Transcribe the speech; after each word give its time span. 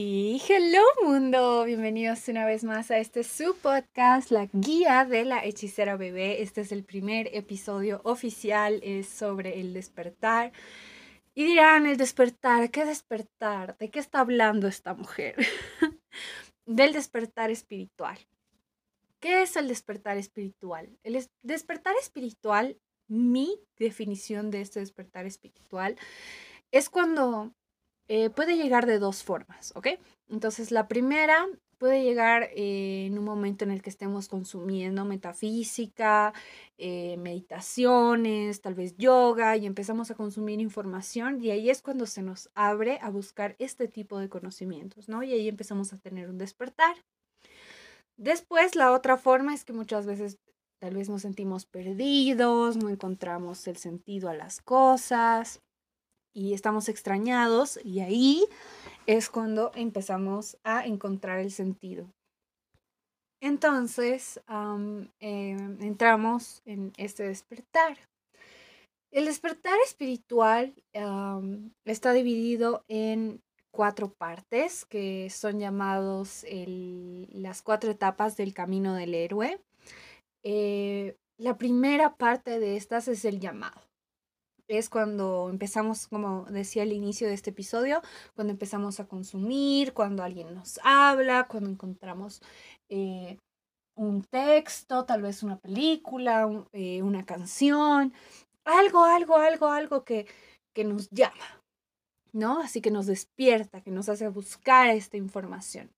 Y 0.00 0.40
hello 0.48 0.84
mundo, 1.02 1.64
bienvenidos 1.64 2.28
una 2.28 2.46
vez 2.46 2.62
más 2.62 2.92
a 2.92 2.98
este 2.98 3.24
su 3.24 3.56
podcast, 3.56 4.30
la 4.30 4.46
guía 4.52 5.04
de 5.04 5.24
la 5.24 5.44
hechicera 5.44 5.96
bebé. 5.96 6.40
Este 6.40 6.60
es 6.60 6.70
el 6.70 6.84
primer 6.84 7.28
episodio 7.34 8.00
oficial, 8.04 8.78
es 8.84 9.08
sobre 9.08 9.58
el 9.60 9.74
despertar. 9.74 10.52
Y 11.34 11.46
dirán, 11.46 11.84
el 11.84 11.96
despertar, 11.96 12.70
¿qué 12.70 12.84
despertar? 12.84 13.76
¿De 13.78 13.90
qué 13.90 13.98
está 13.98 14.20
hablando 14.20 14.68
esta 14.68 14.94
mujer? 14.94 15.34
Del 16.64 16.92
despertar 16.92 17.50
espiritual. 17.50 18.20
¿Qué 19.18 19.42
es 19.42 19.56
el 19.56 19.66
despertar 19.66 20.16
espiritual? 20.16 20.96
El 21.02 21.26
despertar 21.42 21.96
espiritual, 22.00 22.78
mi 23.08 23.60
definición 23.76 24.52
de 24.52 24.60
este 24.60 24.78
despertar 24.78 25.26
espiritual, 25.26 25.96
es 26.70 26.88
cuando 26.88 27.52
eh, 28.08 28.30
puede 28.30 28.56
llegar 28.56 28.86
de 28.86 28.98
dos 28.98 29.22
formas, 29.22 29.72
¿ok? 29.76 29.88
Entonces, 30.28 30.70
la 30.70 30.88
primera 30.88 31.46
puede 31.78 32.02
llegar 32.02 32.50
eh, 32.54 33.06
en 33.06 33.18
un 33.18 33.24
momento 33.24 33.64
en 33.64 33.70
el 33.70 33.82
que 33.82 33.90
estemos 33.90 34.28
consumiendo 34.28 35.04
metafísica, 35.04 36.34
eh, 36.76 37.16
meditaciones, 37.18 38.60
tal 38.60 38.74
vez 38.74 38.96
yoga, 38.96 39.56
y 39.56 39.66
empezamos 39.66 40.10
a 40.10 40.14
consumir 40.14 40.60
información, 40.60 41.42
y 41.42 41.50
ahí 41.50 41.70
es 41.70 41.82
cuando 41.82 42.06
se 42.06 42.22
nos 42.22 42.50
abre 42.54 42.98
a 43.00 43.10
buscar 43.10 43.54
este 43.58 43.88
tipo 43.88 44.18
de 44.18 44.28
conocimientos, 44.28 45.08
¿no? 45.08 45.22
Y 45.22 45.32
ahí 45.32 45.48
empezamos 45.48 45.92
a 45.92 45.98
tener 45.98 46.28
un 46.28 46.38
despertar. 46.38 46.96
Después, 48.16 48.74
la 48.74 48.92
otra 48.92 49.16
forma 49.16 49.54
es 49.54 49.64
que 49.64 49.72
muchas 49.72 50.04
veces 50.04 50.38
tal 50.80 50.94
vez 50.94 51.08
nos 51.08 51.22
sentimos 51.22 51.66
perdidos, 51.66 52.76
no 52.76 52.88
encontramos 52.88 53.66
el 53.68 53.76
sentido 53.76 54.28
a 54.28 54.34
las 54.34 54.60
cosas, 54.60 55.60
y 56.34 56.54
estamos 56.54 56.88
extrañados 56.88 57.78
y 57.84 58.00
ahí 58.00 58.44
es 59.06 59.28
cuando 59.28 59.72
empezamos 59.74 60.58
a 60.64 60.84
encontrar 60.86 61.38
el 61.40 61.50
sentido. 61.50 62.06
Entonces 63.40 64.40
em, 64.48 65.08
entramos 65.20 66.62
en 66.64 66.92
este 66.96 67.24
despertar. 67.24 67.96
El 69.10 69.24
despertar 69.24 69.78
espiritual 69.86 70.74
está 71.84 72.12
dividido 72.12 72.84
en 72.88 73.40
cuatro 73.70 74.12
partes 74.12 74.84
que 74.84 75.30
son 75.30 75.60
llamados 75.60 76.44
las 76.48 77.62
cuatro 77.62 77.90
etapas 77.90 78.36
del 78.36 78.52
camino 78.52 78.94
del 78.94 79.14
héroe. 79.14 79.60
Eh, 80.42 81.16
la 81.38 81.56
primera 81.56 82.16
parte 82.16 82.58
de 82.58 82.76
estas 82.76 83.08
es 83.08 83.24
el 83.24 83.40
llamado 83.40 83.87
es 84.68 84.90
cuando 84.90 85.48
empezamos, 85.50 86.06
como 86.08 86.44
decía 86.44 86.82
al 86.82 86.92
inicio 86.92 87.26
de 87.26 87.34
este 87.34 87.50
episodio, 87.50 88.02
cuando 88.34 88.52
empezamos 88.52 89.00
a 89.00 89.06
consumir, 89.08 89.94
cuando 89.94 90.22
alguien 90.22 90.54
nos 90.54 90.78
habla, 90.84 91.48
cuando 91.48 91.70
encontramos 91.70 92.42
eh, 92.90 93.38
un 93.96 94.22
texto, 94.24 95.04
tal 95.06 95.22
vez 95.22 95.42
una 95.42 95.58
película, 95.58 96.48
eh, 96.72 97.02
una 97.02 97.24
canción, 97.26 98.12
algo, 98.64 99.04
algo, 99.04 99.36
algo, 99.36 99.68
algo 99.68 100.04
que, 100.04 100.26
que 100.74 100.84
nos 100.84 101.10
llama, 101.10 101.62
¿no? 102.32 102.60
Así 102.60 102.80
que 102.80 102.90
nos 102.90 103.06
despierta, 103.06 103.82
que 103.82 103.90
nos 103.90 104.08
hace 104.08 104.28
buscar 104.28 104.90
esta 104.90 105.16
información. 105.16 105.90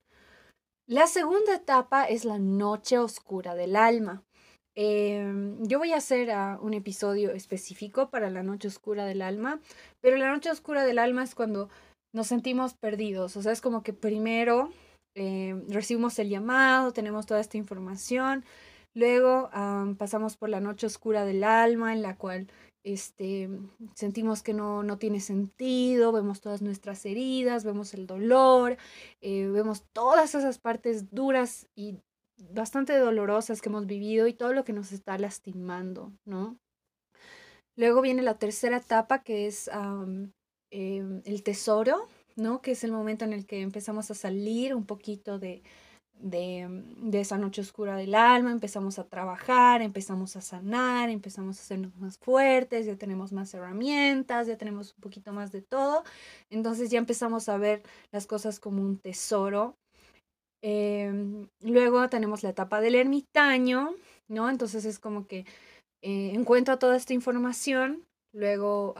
La 0.87 1.07
segunda 1.07 1.55
etapa 1.55 2.05
es 2.05 2.25
la 2.25 2.39
noche 2.39 2.99
oscura 2.99 3.55
del 3.55 3.77
alma. 3.77 4.25
Em, 4.77 5.63
yo 5.67 5.79
voy 5.79 5.93
a 5.93 5.97
hacer 5.97 6.31
ah, 6.31 6.59
un 6.63 6.75
episodio 6.75 7.33
específico 7.33 8.11
para 8.11 8.31
la 8.31 8.43
noche 8.43 8.69
oscura 8.69 9.05
del 9.05 9.23
alma, 9.23 9.61
pero 10.01 10.17
la 10.17 10.31
noche 10.31 10.51
oscura 10.51 10.85
del 10.85 10.99
alma 10.99 11.25
es 11.25 11.35
cuando 11.35 11.69
nos 12.15 12.29
sentimos 12.29 12.75
perdidos, 12.75 13.37
o 13.37 13.43
sea, 13.43 13.53
es 13.53 13.61
como 13.61 13.83
que 13.83 13.93
primero 13.93 14.71
em, 15.15 15.69
recibimos 15.69 16.19
el 16.19 16.29
llamado, 16.29 16.93
tenemos 16.93 17.27
toda 17.27 17.41
esta 17.41 17.57
información, 17.57 18.45
luego 18.95 19.51
pasamos 19.99 20.37
por 20.37 20.49
la 20.49 20.61
noche 20.61 20.87
oscura 20.87 21.25
del 21.25 21.45
alma 21.45 21.93
en 21.93 22.03
la 22.03 22.17
cual 22.17 22.49
este, 22.85 23.51
sentimos 23.95 24.43
que 24.43 24.55
no, 24.55 24.83
no 24.83 24.99
tiene 24.99 25.21
sentido, 25.21 26.13
vemos 26.13 26.41
todas 26.41 26.63
nuestras 26.63 27.05
heridas, 27.05 27.65
vemos 27.65 27.93
el 27.93 28.07
dolor, 28.07 28.79
eh, 29.21 29.47
vemos 29.49 29.85
todas 29.93 30.35
esas 30.35 30.59
partes 30.59 31.11
duras 31.11 31.67
y 31.77 31.99
bastante 32.51 32.97
dolorosas 32.97 33.61
que 33.61 33.69
hemos 33.69 33.87
vivido 33.87 34.27
y 34.27 34.35
todo 34.35 34.53
lo 34.53 34.65
que 34.65 34.73
nos 34.73 34.93
está 34.93 35.19
lastimando, 35.19 36.13
¿no? 36.25 36.59
Luego 37.77 38.03
viene 38.03 38.23
la 38.23 38.39
tercera 38.39 38.79
etapa 38.79 39.23
que 39.23 39.47
es 39.47 39.71
em, 39.73 40.33
el 41.25 41.43
tesoro, 41.43 42.09
¿no? 42.37 42.61
Que 42.61 42.73
es 42.73 42.85
el 42.85 42.93
momento 42.93 43.25
en 43.25 43.33
el 43.33 43.47
que 43.47 43.61
empezamos 43.61 44.11
a 44.11 44.15
salir 44.15 44.75
un 44.75 44.85
poquito 44.85 45.39
de, 45.39 45.63
de, 46.21 46.67
de, 46.99 47.21
esa 47.21 47.39
noche 47.39 47.63
oscura 47.63 47.97
del 47.97 48.15
alma, 48.15 48.53
empezamos 48.53 48.99
a 48.99 49.05
trabajar, 49.09 49.83
empezamos 49.83 50.37
a 50.37 50.41
sanar, 50.41 51.11
empezamos 51.11 51.59
a 51.59 51.63
hacernos 51.63 51.97
más 51.97 52.19
fuertes, 52.19 52.87
ya 52.87 52.97
tenemos 52.97 53.33
más 53.33 53.55
herramientas, 53.55 54.47
ya 54.47 54.59
tenemos 54.59 54.95
un 54.95 55.01
poquito 55.01 55.33
más 55.33 55.53
de 55.53 55.63
todo. 55.63 56.05
Entonces 56.51 56.91
ya 56.91 56.99
empezamos 56.99 57.49
a 57.49 57.57
ver 57.57 57.83
las 58.13 58.27
cosas 58.27 58.61
como 58.61 58.83
un 58.83 58.99
tesoro 58.99 59.77
Em, 60.63 61.49
luego 61.63 62.09
tenemos 62.09 62.43
la 62.43 62.51
etapa 62.51 62.81
del 62.81 62.95
ermitaño, 62.95 63.95
¿no? 64.29 64.51
Entonces 64.51 64.85
es 64.85 64.99
como 64.99 65.27
que 65.27 65.47
eh, 66.03 66.33
encuentro 66.35 66.79
toda 66.79 66.97
esta 66.97 67.15
información, 67.15 68.07
luego 68.33 68.95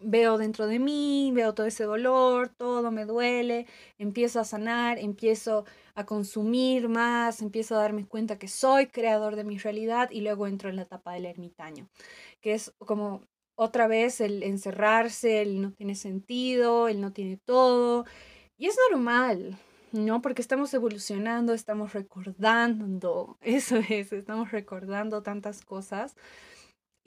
veo 0.00 0.38
dentro 0.38 0.66
de 0.66 0.78
mí, 0.78 1.30
veo 1.34 1.54
todo 1.54 1.66
ese 1.66 1.84
dolor, 1.84 2.48
todo 2.48 2.90
me 2.90 3.04
duele, 3.06 3.66
empiezo 3.98 4.40
a 4.40 4.44
sanar, 4.44 4.98
empiezo 4.98 5.64
a 5.94 6.04
consumir 6.04 6.88
más, 6.88 7.40
empiezo 7.40 7.76
a 7.76 7.78
darme 7.78 8.06
cuenta 8.06 8.38
que 8.38 8.48
soy 8.48 8.86
creador 8.88 9.36
de 9.36 9.44
mi 9.44 9.58
realidad 9.58 10.10
y 10.10 10.20
luego 10.20 10.46
entro 10.46 10.68
en 10.68 10.76
la 10.76 10.82
etapa 10.82 11.12
del 11.14 11.26
ermitaño, 11.26 11.88
que 12.40 12.54
es 12.54 12.72
como 12.78 13.22
otra 13.56 13.86
vez 13.86 14.20
el 14.20 14.42
encerrarse, 14.42 15.40
el 15.42 15.62
no 15.62 15.72
tiene 15.72 15.94
sentido, 15.94 16.88
el 16.88 17.00
no 17.00 17.12
tiene 17.12 17.38
todo. 17.38 18.04
Y 18.58 18.66
es 18.66 18.76
normal, 18.90 19.58
¿no? 19.96 20.20
Porque 20.22 20.42
estamos 20.42 20.72
evolucionando, 20.74 21.54
estamos 21.54 21.92
recordando, 21.92 23.38
eso 23.42 23.76
es, 23.76 24.12
estamos 24.12 24.52
recordando 24.52 25.22
tantas 25.22 25.64
cosas. 25.64 26.14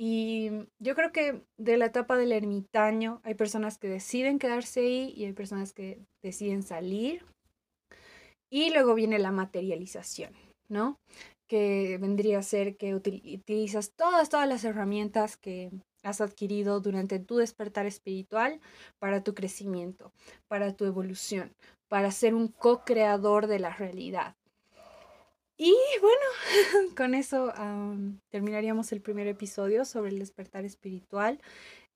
Y 0.01 0.49
yo 0.79 0.95
creo 0.95 1.11
que 1.11 1.43
de 1.57 1.77
la 1.77 1.87
etapa 1.87 2.17
del 2.17 2.31
ermitaño 2.31 3.19
hay 3.23 3.35
personas 3.35 3.77
que 3.77 3.89
deciden 3.89 4.39
quedarse 4.39 4.79
ahí 4.79 5.13
y 5.15 5.25
hay 5.25 5.33
personas 5.33 5.73
que 5.73 6.05
deciden 6.23 6.63
salir. 6.63 7.25
Y 8.49 8.71
luego 8.71 8.95
viene 8.95 9.19
la 9.19 9.31
materialización, 9.31 10.33
¿no? 10.69 10.95
Que 11.49 11.97
vendría 11.99 12.39
a 12.39 12.43
ser 12.43 12.77
que 12.77 12.95
utilizas 12.95 13.91
todas, 13.95 14.29
todas 14.29 14.47
las 14.47 14.63
herramientas 14.63 15.35
que 15.35 15.69
has 16.03 16.21
adquirido 16.21 16.79
durante 16.79 17.19
tu 17.19 17.37
despertar 17.37 17.85
espiritual 17.85 18.61
para 18.99 19.23
tu 19.23 19.33
crecimiento, 19.33 20.13
para 20.47 20.73
tu 20.73 20.85
evolución, 20.85 21.53
para 21.89 22.11
ser 22.11 22.33
un 22.35 22.47
co-creador 22.47 23.47
de 23.47 23.59
la 23.59 23.71
realidad. 23.71 24.35
Y 25.57 25.75
bueno, 25.99 26.93
con 26.95 27.13
eso 27.15 27.51
terminaríamos 28.29 28.93
el 28.93 29.01
primer 29.01 29.27
episodio 29.27 29.83
sobre 29.83 30.11
el 30.11 30.19
despertar 30.19 30.63
espiritual. 30.63 31.41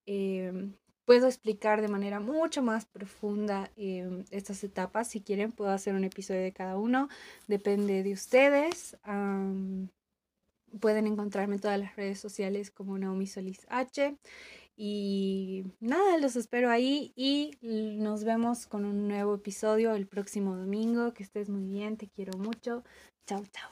Em, 0.06 0.74
puedo 1.06 1.28
explicar 1.28 1.82
de 1.82 1.88
manera 1.88 2.20
mucho 2.20 2.62
más 2.62 2.86
profunda 2.86 3.72
em, 3.78 4.26
estas 4.32 4.64
etapas. 4.66 5.08
Si 5.08 5.22
quieren, 5.22 5.54
puedo 5.54 5.72
hacer 5.72 5.96
un 5.96 6.04
episodio 6.04 6.42
de 6.42 6.52
cada 6.52 6.78
uno. 6.78 7.08
Depende 7.48 8.04
de 8.04 8.12
ustedes. 8.12 8.98
pueden 10.82 11.08
encontrarme 11.08 11.56
en 11.56 11.62
todas 11.62 11.80
las 11.80 11.96
redes 11.96 12.20
sociales 12.20 12.72
como 12.72 12.98
Naomi 12.98 13.28
Solís 13.28 13.66
H. 13.70 14.18
Y 14.76 15.66
nada, 15.80 16.18
los 16.18 16.36
espero 16.36 16.70
ahí 16.70 17.14
y 17.16 17.58
nos 17.62 18.24
vemos 18.24 18.66
con 18.66 18.86
un 18.86 19.08
nuevo 19.08 19.36
episodio 19.36 19.94
el 19.94 20.08
próximo 20.08 20.56
domingo. 20.56 21.14
Que 21.14 21.24
estés 21.24 21.50
muy 21.50 21.66
bien, 21.66 21.98
te 21.98 22.08
quiero 22.08 22.38
mucho. 22.38 22.84
Chao, 23.28 23.44
chao. 23.52 23.70